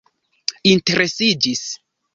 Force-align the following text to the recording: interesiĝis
interesiĝis 0.71 1.65